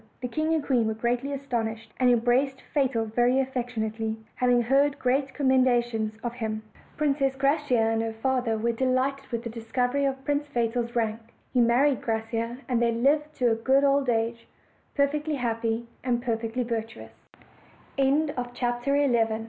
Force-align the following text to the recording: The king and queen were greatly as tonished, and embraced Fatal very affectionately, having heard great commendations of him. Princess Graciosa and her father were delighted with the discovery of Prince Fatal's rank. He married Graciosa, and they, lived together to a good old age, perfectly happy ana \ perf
The 0.21 0.27
king 0.27 0.51
and 0.55 0.65
queen 0.65 0.87
were 0.87 0.95
greatly 0.95 1.31
as 1.31 1.45
tonished, 1.45 1.93
and 1.99 2.09
embraced 2.09 2.63
Fatal 2.73 3.05
very 3.05 3.39
affectionately, 3.39 4.17
having 4.33 4.63
heard 4.63 4.97
great 4.97 5.31
commendations 5.35 6.17
of 6.23 6.33
him. 6.33 6.63
Princess 6.97 7.35
Graciosa 7.35 7.91
and 7.93 8.01
her 8.01 8.13
father 8.13 8.57
were 8.57 8.71
delighted 8.71 9.31
with 9.31 9.43
the 9.43 9.49
discovery 9.51 10.05
of 10.05 10.25
Prince 10.25 10.47
Fatal's 10.47 10.95
rank. 10.95 11.19
He 11.53 11.61
married 11.61 12.01
Graciosa, 12.01 12.61
and 12.67 12.81
they, 12.81 12.91
lived 12.91 13.33
together 13.35 13.53
to 13.53 13.59
a 13.59 13.63
good 13.63 13.83
old 13.83 14.09
age, 14.09 14.47
perfectly 14.95 15.35
happy 15.35 15.85
ana 16.03 16.17
\ 16.17 16.17
perf 16.17 16.49